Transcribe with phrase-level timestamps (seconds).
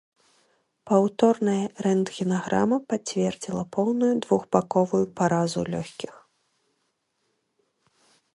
[0.91, 6.13] Паўторная рэнтгенаграма пацвердзіла поўную двухбаковую паразу лёгкіх.